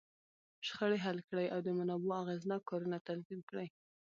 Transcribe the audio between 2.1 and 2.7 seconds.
اغېزناک